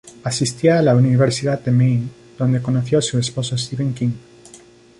[0.23, 2.07] Asistía a la Universidad de Maine,
[2.39, 4.13] donde conoció a su esposo Stephen King.